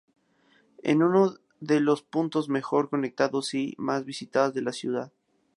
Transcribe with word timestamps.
Es 0.81 0.95
uno 0.95 1.35
de 1.59 1.79
los 1.79 2.01
puntos 2.01 2.49
mejor 2.49 2.89
conectados 2.89 3.53
y 3.53 3.75
más 3.77 4.03
visitadas 4.03 4.51
de 4.51 4.63
la 4.63 4.71
ciudad. 4.73 5.11